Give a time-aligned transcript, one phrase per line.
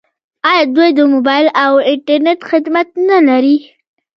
[0.49, 3.57] آیا دوی د موبایل او انټرنیټ خدمات نلري؟